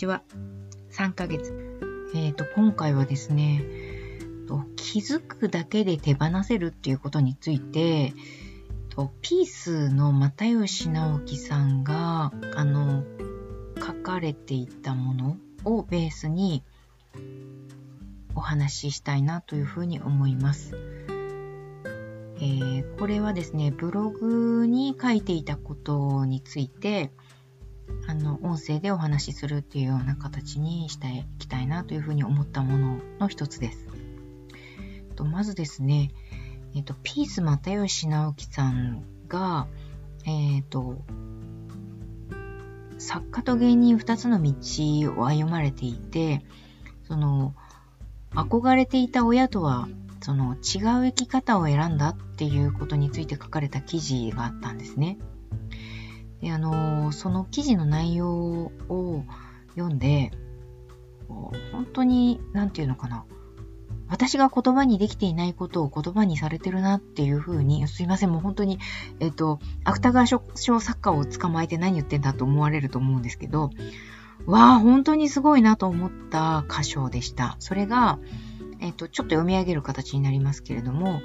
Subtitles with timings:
[0.00, 0.22] ちは。
[0.92, 1.52] 3ヶ月。
[2.14, 3.62] えっ、ー、と、今回はですね、
[4.76, 8.14] 気づくだけで手放せるっていうことについて、
[8.88, 13.04] とピースの又吉直樹さんが、あの、
[13.78, 16.64] 書かれていたものをベースに
[18.34, 20.76] お話ししたいなというふうに思います。
[22.36, 27.12] えー、これはですね、ブログに書いていたことについて、
[28.06, 33.86] あの、音声でお話しするっていうような形にしていきたいなというふうに思ったものの一つです。
[35.20, 36.12] とまずですね、
[36.74, 39.66] えっ、と、ピース又吉直樹さんが、
[40.24, 41.02] えっ、と、
[42.98, 44.52] 作家と芸人二つの道
[45.20, 46.42] を歩まれていて、
[47.06, 47.54] その、
[48.30, 49.88] 憧れていた親とは、
[50.22, 50.60] その違う
[51.06, 55.18] 生き方を選んだっていうことについて書かれた記事があったんですね。
[56.40, 58.30] で、あの、その記事の内容
[58.88, 59.24] を
[59.76, 60.32] 読んで、
[61.28, 63.24] 本当に、なんていうのかな。
[64.08, 68.78] 私が言葉にできていないことを言葉にされてるなっていうふうに、すいません、もう本当に、
[69.20, 70.42] えっ、と、芥川賞
[70.80, 73.70] 作家を捕まえて何言ってんだと思われると思うんですけど、
[74.46, 77.56] わあ、本当にすごいなと思った箇所でした。
[77.60, 78.18] それが、
[78.80, 81.22] えっ、と、ちょっと読み上げる形になりますけれども、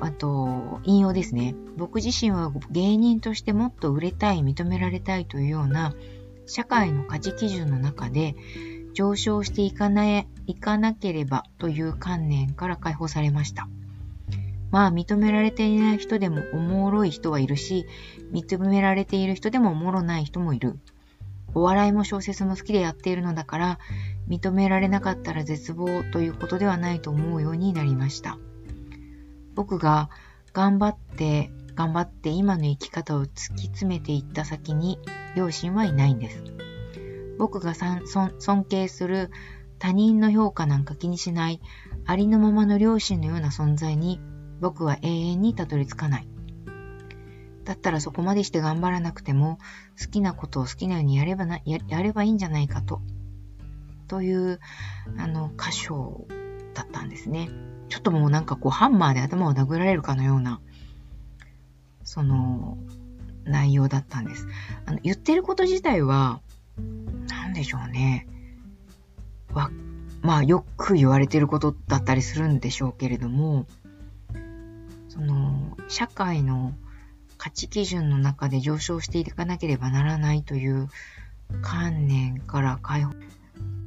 [0.00, 1.54] あと、引用ですね。
[1.76, 5.94] 僕自身は芸人としてもっと売れたい、認められたいというような
[6.46, 8.34] 社会の価値基準の中で
[8.94, 13.68] 上昇していかない、いかなければという観念から解放されました。
[14.70, 17.86] まあ、認められていない人でもおもろい人はいるし、
[18.32, 20.78] 認められている人でもおもろない人もいる。
[21.54, 23.78] お笑いも小説も好きでやっているのだから、
[24.28, 28.38] 認められなかったら絶望ということではないと思うようになりました。
[29.58, 30.08] 僕が
[30.52, 35.00] 頑張って、頑張って今の生き方を突き詰めていった先に
[35.34, 36.44] 両親はいないんです。
[37.40, 39.32] 僕が尊敬する
[39.80, 41.60] 他人の評価なんか気にしない
[42.06, 44.20] ありのままの両親のような存在に
[44.60, 46.28] 僕は永遠にたどり着かない。
[47.64, 49.58] だったらそこまでして頑張らなくても
[50.00, 53.00] 好きなことを好きなようにやればなやればいいんじゃないかと。
[54.06, 54.60] という
[55.18, 56.28] あの箇所
[56.74, 57.50] だったんですね。
[57.88, 60.60] ちょっともうなんかこうハンマーで頭を殴られるかのような
[62.04, 62.78] その
[63.44, 64.46] 内容だったんです。
[64.86, 66.40] あの言ってること自体は
[67.28, 68.26] 何でしょうね。
[69.52, 69.70] わ、
[70.22, 73.66] まあよく言われてることだったりするんでしょうけれども、
[75.08, 76.74] その、社会の
[77.36, 80.88] 価値基準の中で上昇していかなければならないという
[81.62, 83.14] 観念から解放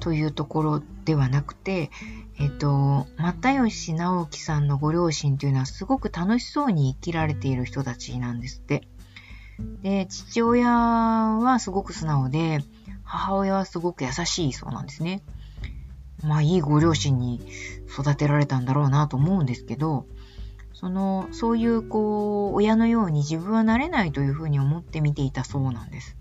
[0.00, 1.90] というところではなくて、
[2.38, 8.88] えっと、又吉直樹さんのご両親というのはすごく楽しそうに生きられている人たちなんですって。
[9.82, 12.60] で、父親はすごく素直で、
[13.02, 15.22] 母親はすごく優しいそうなんですね。
[16.22, 17.40] まあいいご両親に
[17.88, 20.06] 育てられたんだろうなと思うんですけど、
[20.74, 26.17] その、そういうこう、親のように自分はなれないというふうに思って見ていたそうなんです。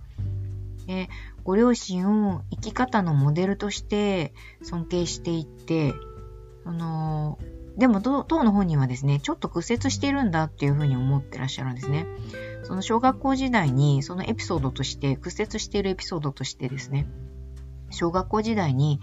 [0.87, 1.09] で、
[1.43, 4.33] ご両親を生き方のモデルとして
[4.63, 5.93] 尊敬していって、
[6.63, 7.37] その、
[7.77, 12.07] でも当の本人はですね、ちょっと屈折しているんだっていうふうに思ってらっしゃるんですね。
[12.63, 17.05] その小学校時代にそのエピソードとして、屈折しているエピソードとしてですね、
[17.89, 18.99] 小学校時代に、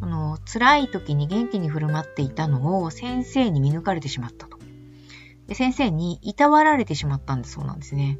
[0.00, 4.58] その辛い時に元気に振る舞っていたのを先生に見抜かれてしまったと。
[5.46, 8.18] で先生にいたわられてしまったんだそうなんですね。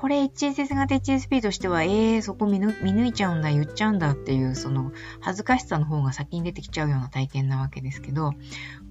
[0.00, 8.32] これ HSS 型 HSP としては、えー、そこ見抜いちゃうんだ、言っちゃうんだっていう、その恥ずかしさの方が先に出てきちゃうような体験なわけですけど、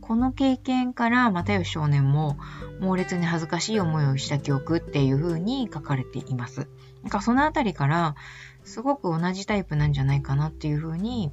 [0.02, 2.38] この経験から又吉少年も
[2.80, 6.68] 猛烈に恥ずかしい思いをした記憶っていう風に書かれています。
[7.02, 8.16] なんかそのあたりから、
[8.64, 11.32] すごく同じタイプなんじゃないかなっていう風に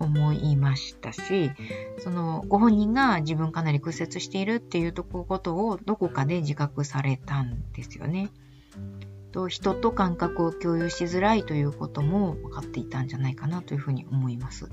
[0.00, 1.52] 思いましたし、
[2.00, 8.32] そのご本人が自分かなり屈折しているっていうとことをどこかで自覚されたんですよね。
[9.32, 14.70] と人と感覚を共有しづらいということも分かっていたんじゃないかなというふうに思います。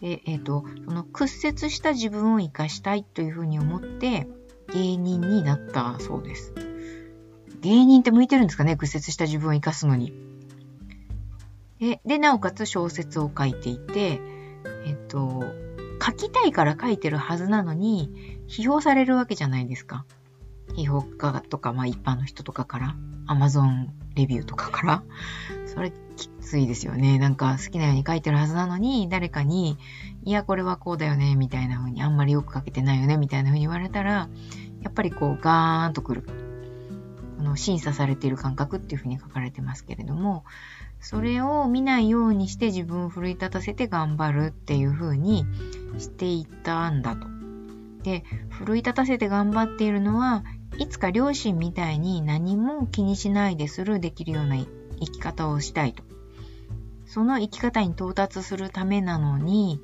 [0.00, 4.28] で、えっ、ー、と、その屈折した自分を生かしたいというふうに思って
[4.72, 6.52] 芸人になったそうです。
[7.60, 8.76] 芸人って向いてるんですかね？
[8.76, 10.12] 屈折した自分を生かすのに。
[11.78, 14.20] で、でなおかつ小説を書いていて、
[14.86, 15.44] えっ、ー、と、
[16.02, 20.06] 書きたいから書いてるはずなのに、批評されるわけじゃないですか。
[20.74, 22.96] 批評家とか、まあ一般の人とかから。
[23.30, 23.86] Amazon
[24.16, 25.02] レビューとかから、
[25.66, 27.18] それきついですよね。
[27.18, 29.78] なんか好きなように書いてるはずなのに、誰かに、
[30.24, 34.28] いや、これはこうだよね、みたいな風に、あんまりよく書けてないよね、みたいな風に言われたら、
[34.82, 36.22] やっぱりこう、ガーンとくる。
[37.38, 40.44] この審査されている感覚っていう風に書かれてますけれども、
[41.00, 45.46] それを見ないようにして自分を奮い立たせて頑張るっていう風に
[45.98, 47.26] していったんだと。
[48.02, 50.44] で、奮い立たせて頑張っているのは、
[50.78, 54.66] いつか両親みたいに何も気にしないでスルーできるような生
[55.00, 56.02] き方をしたいと。
[57.06, 59.80] その生き方に到達するためなのに、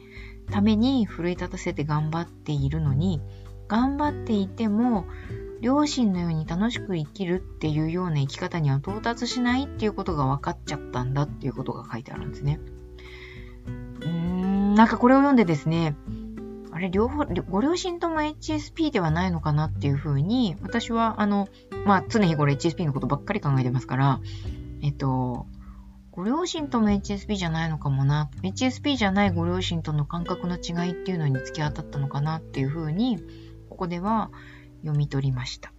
[0.50, 3.20] ために奮い立たせて頑張っているのに、
[3.68, 5.06] 頑張っていても、
[5.60, 12.60] 両親のように楽しく生きるっていうような生き方には到達しないっていうことが分かっちゃったんだっていうことが書いてあるんですね。
[13.66, 15.96] うーん、なんかこれを読んでですね、
[16.76, 21.48] あれ、両方、ご両親とも HSP ではないのかなっていうふうに、私は、あの、
[21.86, 24.20] まあ、常日頃 HSP のことばっかり考えてますから、
[24.82, 25.46] えっと、
[26.10, 28.28] ご両親とも HSP じゃないのかもな。
[28.42, 33.20] HSP じゃないご両親との感覚の違いっていうのに突き当たったのかなっていうふうに、
[33.70, 34.30] ここでは
[34.82, 35.72] 読み取りました。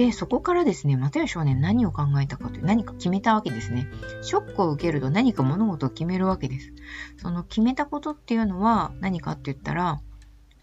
[0.00, 3.86] で、そこからですね、又吉少年何を考えたかという、何か決めたわけですね。
[4.22, 6.72] ショックを受けると何か物事を決めるわけです。
[7.18, 10.00] その決めたことっていうのは何かって言ったら、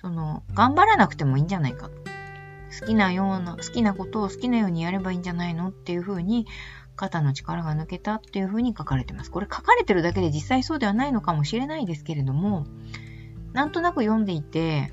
[0.01, 1.91] その、頑張らなくてもいいんじゃないか。
[2.79, 6.47] 好きなような、好きなことを好きなようにやればいいんじゃないのっていうふうに、
[6.95, 9.29] 肩の力が抜けたっていうふうに書かれてます。
[9.29, 12.65] これ書かれてるだけで実際そうではないのかもしれないですけれども、
[13.53, 14.91] なんとなく読んでいて、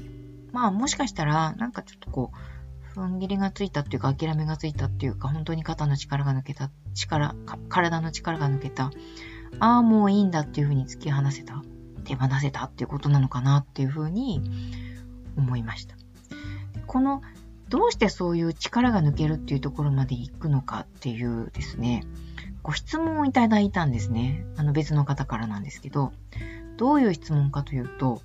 [0.53, 2.54] まあもしかしたら、なんかちょっとこう、
[2.95, 7.35] 踏ん切りがついたっていうか、諦めがついたっていうか、本当に肩の力が抜けた、力、
[7.69, 8.93] 体の力が抜けた、
[9.59, 11.63] ああ、もういいんだっていうふうに突き放せた、
[12.05, 14.43] 手放せたっていうことなのかなっていうふうに
[15.37, 15.97] 思いました。
[16.87, 17.23] この、
[17.69, 22.05] どうしてそういう力が抜けるっていうところまで行くのかっていうですね、
[22.63, 24.45] ご質問をいただいたんですね。
[24.57, 26.13] あの別の方からなんですけど、
[26.77, 28.23] どういう質問かというと、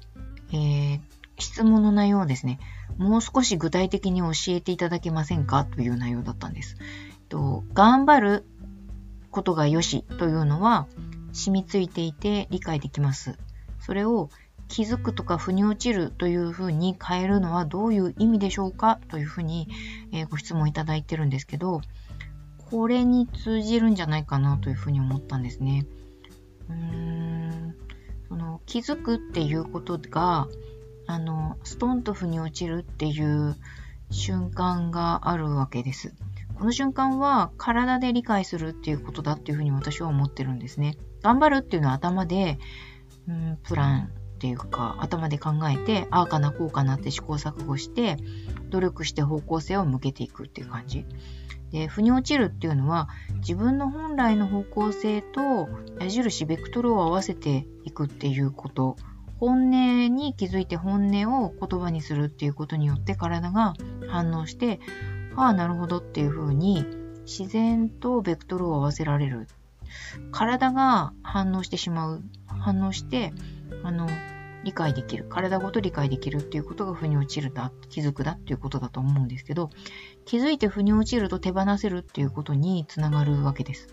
[0.52, 1.00] えー、
[1.40, 2.60] 質問の内容はですね、
[2.98, 5.66] もう少し具体的に教えていただけませんか？
[5.66, 6.78] という内容だったんです。
[7.30, 8.46] と頑張る
[9.32, 10.88] ことが良しというのは
[11.32, 13.38] 染みついていて理解できます。
[13.80, 14.30] それを
[14.68, 19.00] 気づくとか腑に落ちるというふうに変えるのはどういう意味でしょうか？
[19.10, 19.68] というふうに、
[20.12, 21.82] え、ご質問いただいてるんですけど、
[22.70, 24.58] これに通じるんじゃないかな？
[24.58, 25.86] というふうに思ったんですね。
[26.70, 27.76] うーん
[28.28, 30.48] その気づくっていうことが
[31.10, 33.56] あの、ストンと腑に落ちるっていう
[34.12, 36.14] 瞬間があるわけです。
[36.54, 40.98] この瞬間は体で理解するっていうことだっていうふうに私は思ってるんですね。
[41.24, 42.60] 頑張るっていうのは頭で、
[43.28, 48.18] うん、プランっていうか頭で考えて、ああかなこうかなって試行錯誤して、
[48.70, 51.08] 努力して方向性を向けていくっていう感じ。
[51.72, 55.70] で、腑に落ちるっていうのは自分の本来の方向性と
[56.00, 58.96] 矢印、ベクトルを合わせていくっていうこと
[59.40, 63.74] 本音に気づいて本音を言葉にするっていうことによって体が
[64.10, 64.80] 反応して、
[65.36, 66.86] ああ、なるほどっていうふうに
[67.26, 69.48] 自然とベクトルを合わせられる。
[70.32, 72.24] 体が反応してしまう。
[72.48, 73.32] 反応して、
[73.84, 74.08] あの、
[74.64, 75.26] 理解できる。
[75.30, 79.70] 体ごと理解できるっていうことが腑に落ちるだ、気づくだっていうことだと思うんですけど、
[80.26, 83.88] 気づいて腑に落ちると手放せるっていうことにつながるわけです。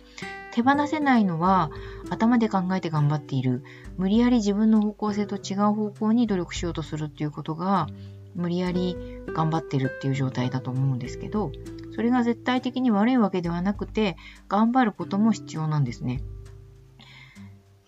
[0.52, 1.70] 手放せないのは
[2.08, 3.62] 頭で考えて頑張っている。
[3.96, 7.88] 無理やり自分の方向性と違う方向に努力しようとするっていうことが
[8.34, 8.96] 無理やり
[9.34, 11.52] 頑張ってるっていう状態だと思うんですけど、
[11.94, 14.16] それが絶対的に悪いわけではなくて、
[14.48, 16.22] 頑張ることも必要なんですね。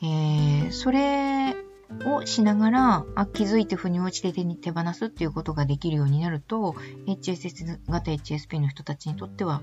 [0.00, 1.54] えー、それ
[2.04, 6.74] をしながら、あ気づいて腑に落ちて手に手放すっていうことができるようになると、
[7.06, 9.62] HSS 型 HSP の人たちにとっては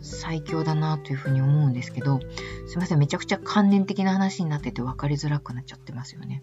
[0.00, 2.20] 最強だなというふうに思うんですけど、
[2.66, 6.42] すいません、めちゃくちゃ関連的な話になってて分かりづらくなっちゃってますよね。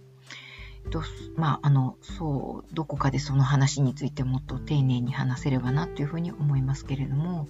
[0.90, 1.04] と
[1.36, 7.48] まあ、あの、そう、どこかでその話についてもっと丁寧に話せればなというふうに思いますけれども、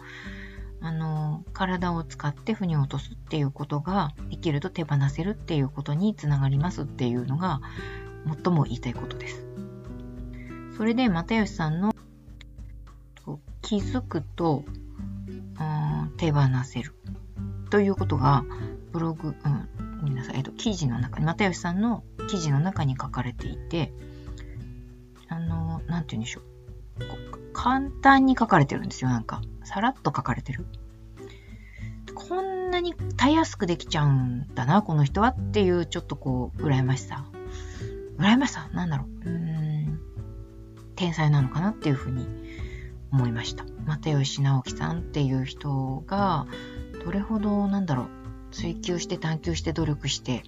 [0.82, 7.62] あの、体を使って腑に落とすっていうことができると手放せるっていうことにつながりますっていうのが
[8.44, 9.46] 最も言いたいことです。
[10.78, 11.96] それで、又吉さんの
[13.62, 14.64] 気づくと、
[16.18, 16.96] 手放せる
[17.70, 18.44] ということが
[18.92, 23.92] ブログ、うん、ごめんなさい、えっと、記事の中に、又吉さんの記事の中に書かれていて、
[25.28, 26.57] あの、なんて言うんでしょう。
[27.54, 29.42] 簡単に書かれてるんですよ、なんか。
[29.64, 30.66] さらっと書かれてる。
[32.14, 37.26] こんなにたやすくできちゃうんだな、この人はっていう、ちょっとこう、羨ましさ。
[38.18, 38.70] 羨ましさ？
[38.74, 39.30] なんだろう。
[39.30, 40.00] うん。
[40.96, 42.28] 天才なのかなっていうふうに
[43.12, 43.66] 思いました。
[43.86, 46.48] 又吉直樹さんっていう人が、
[47.06, 48.08] どれほど、なんだろう、
[48.52, 50.44] 追求して探求して努力して、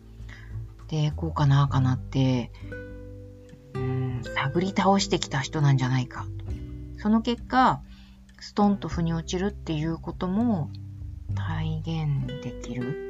[0.88, 2.52] で、こうかな、かなって、
[3.76, 6.26] うん、探り倒してきた人なんじゃないか。
[7.00, 7.82] その結果、
[8.40, 10.70] ストンと腑に落ちるっていうことも
[11.36, 13.10] 体現できる。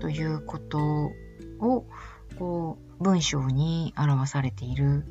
[0.00, 0.78] ということ
[1.58, 1.86] を、
[2.38, 5.04] こう、文章に表されている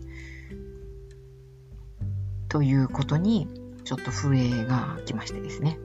[2.47, 3.47] ということに、
[3.83, 5.79] ちょっと震えが来ましてですね。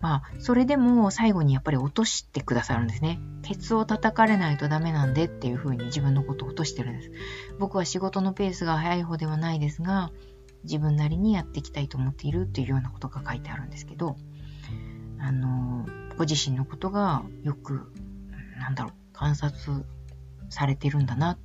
[0.00, 3.20] まあ、それでも最後にやっぱり落としてくださるんですね。
[3.42, 7.10] ケツを叩かれないとダメなんでっていう風に自分のことを落としてるんです。
[7.58, 10.12] 僕は仕事のペースが速い方ではないですが、
[10.64, 14.16] 自分なりにやっていきたいと思っているっていうようなことが書いてあるんですけど、
[15.18, 15.86] あの、
[16.16, 17.92] ご自身のことがよく、
[18.58, 19.84] なんだろう、観察
[20.48, 21.38] されてるんだな。